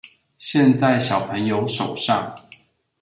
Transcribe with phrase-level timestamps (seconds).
[0.39, 2.33] 現在小朋友手上